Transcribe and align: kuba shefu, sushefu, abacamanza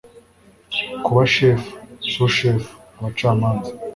kuba 1.05 1.23
shefu, 1.33 1.71
sushefu, 2.13 2.71
abacamanza 2.97 3.71